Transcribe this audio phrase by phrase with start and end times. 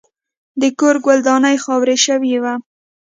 [0.61, 2.53] د کور ګلداني خاوره شوې وه.